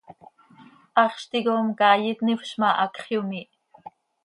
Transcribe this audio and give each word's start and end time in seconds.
Haxz 0.99 1.23
ticom 1.31 1.67
caay 1.79 2.03
itnifz 2.13 2.51
ma, 2.59 2.69
hacx 2.79 2.99
yomiih. 3.13 3.51